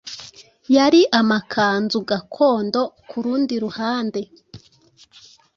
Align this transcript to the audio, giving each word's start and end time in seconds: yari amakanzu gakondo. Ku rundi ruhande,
yari 0.75 1.01
amakanzu 1.19 1.97
gakondo. 2.09 2.81
Ku 3.09 3.17
rundi 3.23 3.55
ruhande, 3.63 4.21